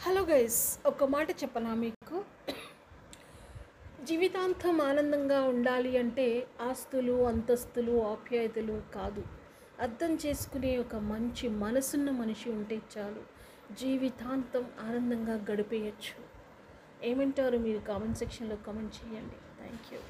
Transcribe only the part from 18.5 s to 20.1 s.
Comment చేయండి. Thank you